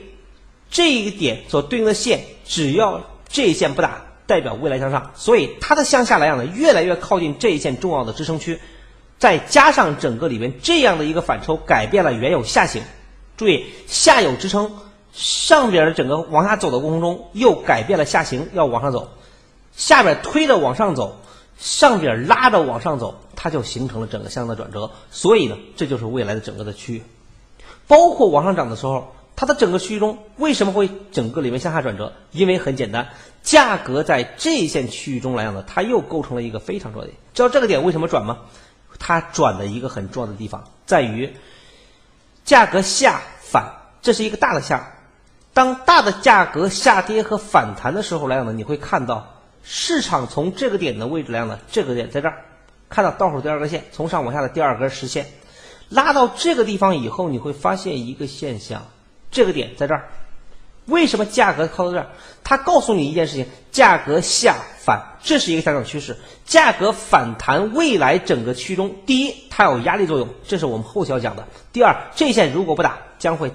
[0.70, 8.60] 这一个点所对应的线，只要这一线不打，代表未来向上，所以它的向下来讲呢，越来越靠近这一线重要的支撑区，
[9.18, 12.82] 再加上整个里面这样的一个反抽，改变了原有下行。
[13.36, 14.70] 注意，下有支撑，
[15.12, 19.10] 上边的整个往下走的过程中，又改变了下行，要往上走，
[19.76, 21.20] 下边推着往上走，
[21.58, 24.90] 上边拉着往上走，它就形成了整个向的转折。
[25.10, 27.02] 所以呢，这就是未来的整个的区域。
[27.86, 32.12] 包括往上涨的时候，它的整个区域中为什么会整个里面向下转折？
[32.30, 33.08] 因为很简单，
[33.42, 37.18] 价格在这一线区域中来讲呢，它又构成了一个非常重要的点。
[37.34, 38.38] 知道这个点为什么转吗？
[38.98, 41.34] 它转的一个很重要的地方在于，
[42.44, 44.92] 价格下反，这是一个大的下。
[45.54, 49.31] 当大的价格下跌和反弹的时候来讲呢，你会看到
[49.64, 52.44] 市场从这个点的位置来讲呢，这个点在这儿，
[52.88, 55.26] 看到倒数第二根线，从上往下的第二根实线。
[55.88, 58.88] 拉到这个地方以后，你会发现一个现象，
[59.30, 60.08] 这个点在这儿。
[60.86, 62.06] 为什么价格靠到这儿？
[62.42, 66.16] 它告诉你一件事情：价格下反，这是一个下降趋势。
[66.44, 73.52] 价格反弹，未来整个区中，第一，它有压力作用，这是我们后期要讲的；第二，这线如果不打，将会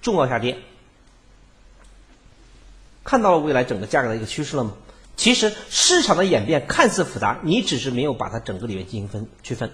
[0.00, 0.56] 重要下跌。
[3.04, 4.72] 看到了未来整个价格的一个趋势了吗？
[5.20, 9.70] 其实市场的演变看似复杂，你只是没有把它整个里面进行分区分。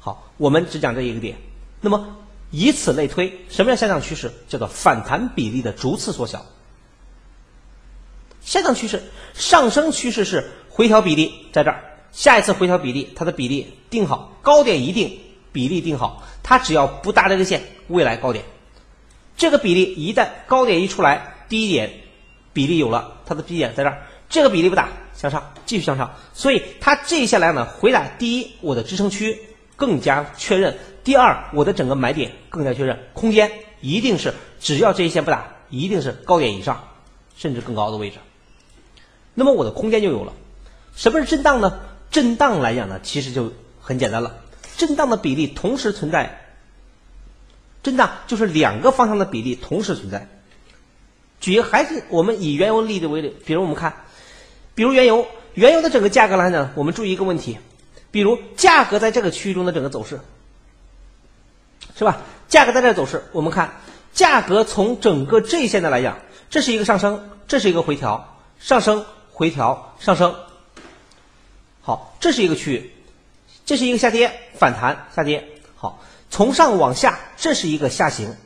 [0.00, 1.36] 好，我们只讲这一个点。
[1.80, 2.16] 那么
[2.50, 4.32] 以此类推，什么叫下降趋势？
[4.48, 6.44] 叫做反弹比例的逐次缩小。
[8.40, 11.84] 下降趋势，上升趋势是回调比例在这儿。
[12.10, 15.20] 下一次回调比例，它的比例定好，高点一定，
[15.52, 18.44] 比例定好，它只要不搭这个线，未来高点。
[19.36, 21.92] 这个比例一旦高点一出来，低点
[22.52, 24.02] 比例有了，它的低点在这儿。
[24.28, 26.14] 这个比例不打，向上继续向上。
[26.34, 29.38] 所以它这一下来呢，回来第一，我的支撑区。
[29.76, 30.76] 更加确认。
[31.04, 33.48] 第二，我的整个买点更加确认，空间
[33.80, 36.82] 一定是只要这一线不打，一定是高点以上，
[37.36, 38.16] 甚至更高的位置。
[39.34, 40.32] 那么我的空间就有了。
[40.96, 41.78] 什么是震荡呢？
[42.10, 44.34] 震荡来讲呢，其实就很简单了。
[44.76, 46.56] 震荡的比例同时存在，
[47.84, 50.28] 震荡就是两个方向的比例同时存在。
[51.38, 53.94] 举还是我们以原油例子为例，比如我们看，
[54.78, 57.58] 比如原油，原油的整个价格来讲，我们注意一个问题。
[58.12, 60.20] 比如价格在这个区域中的整个走势，
[61.98, 62.18] 是吧？
[62.46, 63.72] 价格在这走势，我们看
[64.12, 66.18] 价格从整个这一线的来讲，
[66.48, 70.32] 这是一个上升，这是一个回调，上升回调上升。
[71.80, 72.92] 好，这是一个区域，
[73.66, 75.44] 这是一个下跌反弹下跌。
[75.74, 76.00] 好，
[76.30, 78.36] 从上往下，这是一个下行，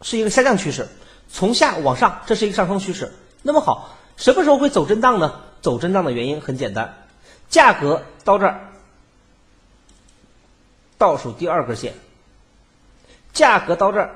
[0.00, 0.84] 是一个下降趋势；
[1.30, 3.12] 从下往上，这是一个上升趋势。
[3.46, 5.42] 那么好，什么时候会走震荡呢？
[5.60, 7.06] 走震荡的原因很简单。
[7.50, 8.72] 价格到这儿，
[10.96, 11.92] 倒数第二根线；
[13.34, 14.14] 价格到这儿，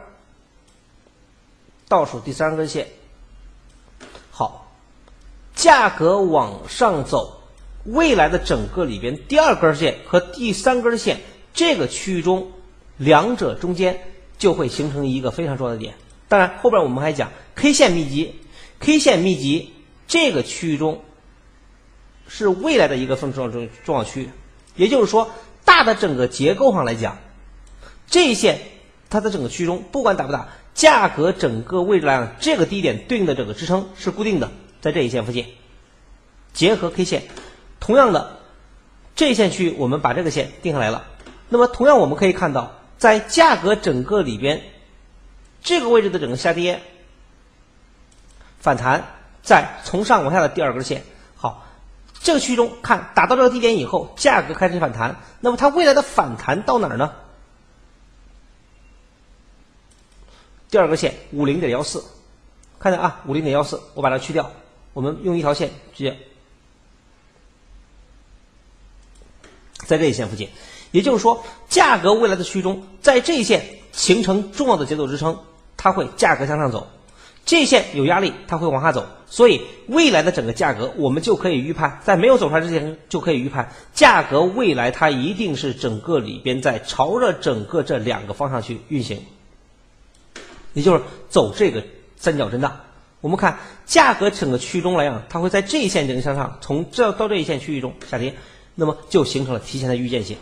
[1.89, 2.89] 倒数第三根线。
[4.31, 4.67] 好，
[5.55, 7.43] 价格往上走，
[7.85, 11.21] 未来的整个里边第二根线和第三根线
[11.53, 12.51] 这个区域中，
[12.97, 14.01] 两者中间
[14.39, 15.95] 就会形成一个非常重要的点。
[16.29, 18.41] 当然，后边我们还讲 K 线密集
[18.81, 19.73] ，K 线密集
[20.07, 21.03] 这个区域中。
[22.31, 24.29] 是未来的一个分重要重重要区域，
[24.77, 25.31] 也就是说，
[25.65, 27.17] 大的整个结构上来讲，
[28.07, 28.61] 这一线
[29.09, 34.53] 它的整个区域中，不管打不打，价格整个位置来讲，这个低点对应的整个支撑是固定的，
[34.83, 35.47] 在这一线附近。
[36.53, 37.23] 结合 K 线，
[37.81, 38.41] 同样的
[39.17, 41.07] 这一线区域，我们把这个线定下来了。
[41.49, 44.61] 那么同样我们可以看到，在价格整个里边，
[45.63, 46.83] 这个位置的整个下跌
[48.61, 49.05] 反弹，
[49.43, 51.05] 在从上往下的第二根线。
[51.37, 51.65] 好
[52.21, 57.13] 这个区域中看打到这个低点以后，价格开始反弹，那么它未来的反弹到哪儿呢？
[60.71, 62.05] 第二个线五零点幺四，
[62.79, 64.51] 看见啊，五零点幺四，我把它去掉，
[64.93, 66.19] 我们用一条线直接
[69.87, 70.51] 在这一线附近，
[70.91, 75.39] 也就是说，价格未来的区域中，在这一线形成重要的节奏支撑，
[75.79, 76.87] 它会价格向上走。
[77.49, 89.25] 这线有压力，它会往下走，所以未来的整个价格，我们就可以预判，在没有走出来之前就可以预判，价格未来它一定是整个里边在朝着整个这两个方向去运行，
[90.75, 91.83] 也就是走这个
[92.17, 92.81] 三角震荡。
[93.23, 98.35] 我们看价格整个区域中来讲，它会在这一线整个向上，从这到这一线区域中下跌，
[98.75, 100.37] 那么就形成了提前的预见性，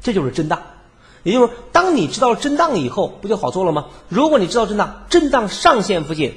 [0.00, 0.62] 这就是震荡。
[1.24, 3.86] 也就是，当你知道震荡以后，不就好做了吗？
[4.08, 6.34] 如果你知道震荡，震荡上限附近，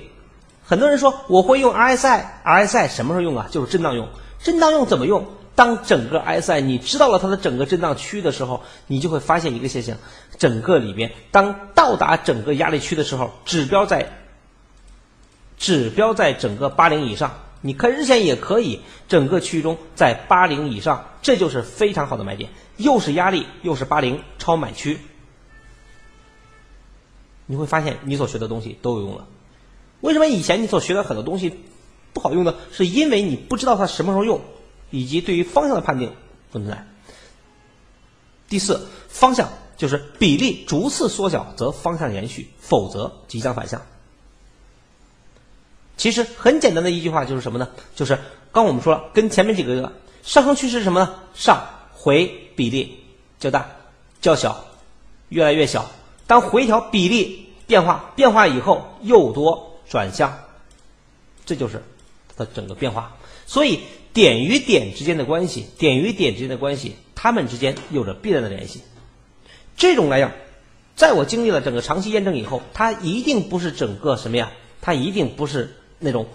[0.66, 3.48] 很多人说我会用 RSI，RSI 什么时候用啊？
[3.52, 4.08] 就是震荡用。
[4.42, 5.26] 震荡用怎么用？
[5.56, 9.98] 当整个 RSI 你知道了它的整个震荡区域的时候，你就会发现一个现象：
[10.38, 14.20] 整个里边，当到达整个压力区的时候，指标在
[15.58, 17.32] 指标在整个八零以上。
[17.62, 22.52] 你看日线也可以，整个区域中在八零以上，这就是非常好的买点。
[22.78, 25.00] 又是压力，又是八零超买区，
[27.46, 29.28] 你会发现你所学的东西都有用了。
[30.02, 31.60] 为什么以前你所学的很多东西
[32.14, 32.56] 不好用呢？
[32.72, 34.42] 是因为你不知道它什么时候用，
[34.92, 36.14] 以及对于方向的判定
[36.52, 36.88] 不存在。
[38.48, 43.82] 第四，方向就是比例逐次缩小，则方向延续；否则即将反向。
[45.98, 47.70] 其实很简单的一句话就是什么呢？
[47.96, 48.20] 就是
[48.52, 51.16] 刚我们说了，跟前面几个上升趋势是什么呢？
[51.34, 51.68] 上
[52.08, 53.00] 回比例
[53.38, 53.70] 较大、
[54.22, 54.64] 较小，
[55.28, 55.92] 越来越小。
[56.26, 60.40] 当回调比例变化变化以后，又多转向，
[61.46, 61.84] 这就是
[62.34, 63.18] 它的整个变化。
[63.46, 63.82] 所以
[64.14, 68.84] 点与点之间的关系，点与点之间的关系，它们之间有着必然的联系。
[69.76, 70.32] 这种来讲，
[70.96, 74.54] 在我经历了整个长期验证以后，它一定不是整个什么呀？
[74.80, 75.76] 它一定不是。
[76.00, 76.28] 那种，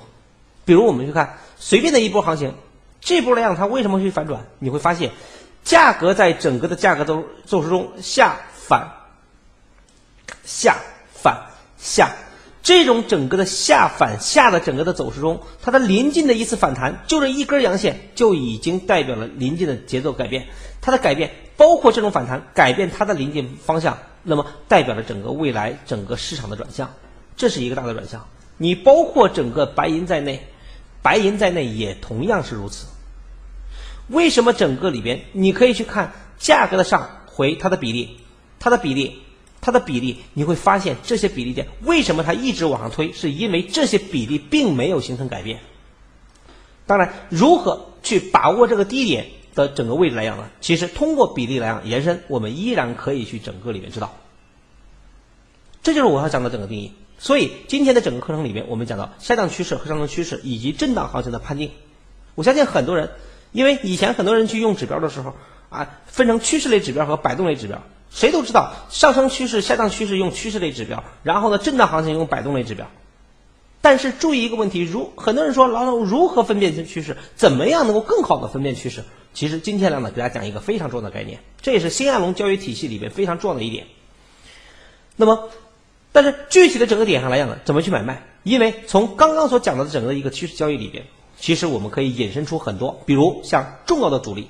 [0.66, 2.53] 比如我们去看随便的一波行情，
[3.01, 4.47] 这波来讲它为什么会反转？
[4.59, 5.12] 你会发现，
[5.64, 8.90] 价格在整个的价格走走势中下反
[10.44, 10.76] 下
[11.12, 11.40] 反
[11.78, 12.10] 下，
[12.62, 20.46] 这种整个的下反下的整个的走势中，它的临近的一次反弹，就这一根阳线就已经代表了临近的节奏改变。
[20.80, 26.92] 它的改变包括这种反弹改变它的临近方向，那么代表了整个未来整个市场的转向，
[27.36, 28.26] 这是一个大的转向。
[28.56, 30.44] 你包括整个白银在内，
[31.02, 32.86] 白银在内也同样是如此。
[34.12, 38.16] 为什么整个里边你可以去看价格的上回它的比例，
[38.60, 39.20] 它的比例，
[39.60, 45.58] 它的比例，你会发现这些比例点为什么它一直往上推，是因为这些比例并没有形成改变。
[46.86, 50.50] 当然，如何去把握这个低点的整个位置来讲呢？
[50.60, 54.14] 其实通过比例来讲延伸，我们依然可以去整个里面知道。
[55.82, 56.92] 这就是我要讲的整个定义。
[57.18, 61.70] 所以今天的整个课程里面，我们讲到下降趋势和上升趋势以及震荡行情的判定。
[62.34, 63.10] 我相信很多人，
[63.53, 65.34] 因为以前很多人去用指标的时候
[65.70, 67.80] 啊，分成趋势类指标和摆动类指标。
[68.11, 72.86] 谁都知道上升趋势、下降趋势用趋势类指标，然后呢，震荡行情用摆动类指标。
[73.80, 77.16] 但是注意一个问题，如很多人说老师如何分辨趋势？
[77.36, 79.05] 怎么样能够更好的分辨趋势？
[79.34, 83.86] 其实今天呢，给大家讲一个非常重要的概念，这也是新亚龙交易体系里边非常重要的一点。
[85.16, 85.50] 那么。
[86.14, 88.22] 但是具体的整个点上来讲呢，怎么去买卖？
[88.42, 91.07] 因为从刚刚所讲的整个一个趋势交易里边，
[91.43, 94.47] 其实我们可以引申出很多，比如像重要的阻力。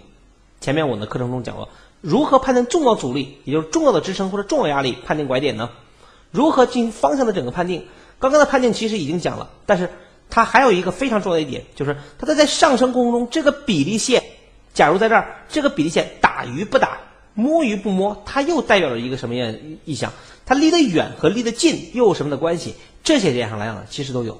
[0.60, 1.70] 前面我们的课程中讲了，
[2.02, 5.70] 如何判断重要阻力，也就是重要的支撑或者重要压力，判定拐点呢？
[6.30, 7.86] 如何进行方向的整个判定？
[8.18, 9.88] 刚刚的判定其实已经讲了，但是
[10.28, 14.22] 它还有一个非常重要的一点，就是它在在上升过程中，这个比例线，
[14.74, 16.98] 假如在这儿，这个比例线打与不打？
[17.32, 20.12] 摸与不摸，它又代表了一个什么样意象？
[20.44, 22.74] 它离得远和离得近又有什么的关系？
[23.02, 24.38] 这些点上来讲呢，其实都有，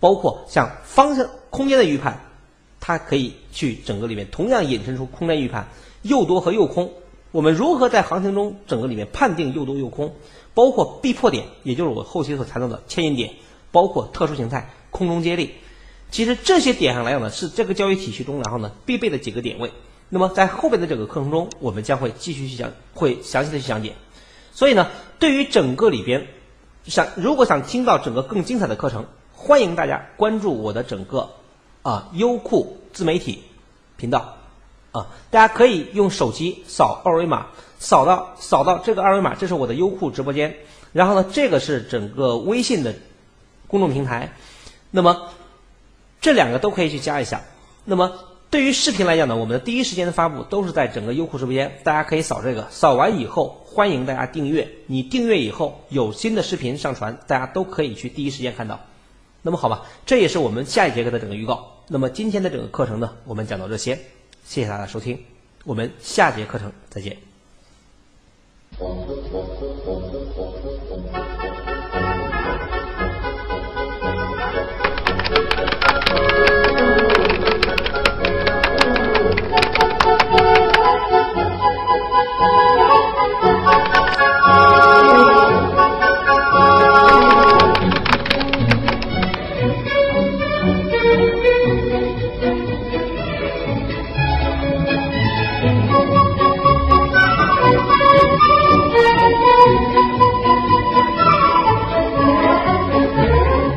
[0.00, 2.18] 包括像方向空间的预判，
[2.80, 5.68] 它可以去整个里面同样引申出空间预判，
[6.02, 6.90] 右多和右空。
[7.30, 10.12] 我们如何在行情中整个里面判定右多右空？
[10.52, 13.30] 包括必破点，也就是我后期所谈到的牵引点，
[13.70, 15.54] 包括特殊形态空中接力。
[16.10, 19.70] 其实这些点上来讲呢，是这个交易体系中然后呢必备的几个点位。
[20.08, 23.94] 那么在后边的这个课程中，我们将会继续去讲，会详细的去讲解。
[24.52, 24.88] 所以呢，
[25.20, 26.26] 对于整个里边，
[26.84, 29.06] 想如果想听到整个更精彩的课程，
[29.42, 31.30] 欢迎大家关注我的整个
[31.80, 33.42] 啊优酷自媒体
[33.96, 34.36] 频道
[34.92, 37.46] 啊，大家可以用手机扫二维码，
[37.78, 40.54] 扫到扫到这个二维码，这是我的优酷直播间。
[40.92, 42.94] 然后呢，这个是整个微信的
[43.66, 44.30] 公众平台，
[44.90, 45.28] 那么
[46.20, 47.40] 这两个都可以去加一下。
[47.86, 48.12] 那么。
[48.50, 54.68] 对于视频来讲呢，我们的第一时间的发布都是在整个优酷直播间，大家可以扫这个，扫完以后欢迎大家订阅。
[54.88, 58.80] 你订阅以后有新的视频上传，大家都可以去第一时间看到。
[59.42, 61.84] 那么好吧这也是我们下一节课的整个预告。
[61.88, 63.98] 那么今天的整个课程呢我们讲到这些
[64.44, 65.18] 谢谢大家收听
[65.64, 67.16] 我们下节课程再见。